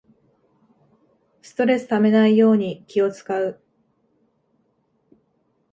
[1.43, 3.61] ストレスためないように気をつかう